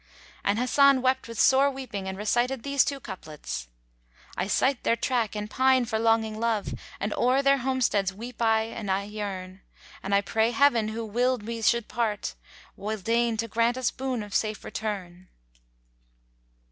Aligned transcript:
'"And 0.43 0.57
Hasan 0.57 1.03
wept 1.03 1.27
with 1.27 1.39
sore 1.39 1.69
weeping 1.69 2.07
and 2.07 2.17
recited 2.17 2.63
these 2.63 2.83
two 2.83 2.99
couplets, 2.99 3.67
"I 4.35 4.47
sight 4.47 4.81
their 4.83 4.95
track 4.95 5.35
and 5.35 5.47
pine 5.47 5.85
for 5.85 5.99
longing 5.99 6.39
love; 6.39 6.73
* 6.87 6.99
And 6.99 7.13
o'er 7.13 7.43
their 7.43 7.59
homesteads 7.59 8.11
weep 8.11 8.41
I 8.41 8.63
and 8.63 8.89
I 8.89 9.03
yearn: 9.03 9.61
And 10.01 10.15
I 10.15 10.21
pray 10.21 10.49
Heaven 10.49 10.87
who 10.87 11.07
willčd 11.07 11.43
we 11.43 11.61
should 11.61 11.87
part, 11.87 12.33
* 12.55 12.75
Will 12.75 12.97
deign 12.97 13.37
to 13.37 13.47
grant 13.47 13.77
us 13.77 13.91
boon 13.91 14.23
of 14.23 14.33
safe 14.33 14.63
return." 14.63 15.27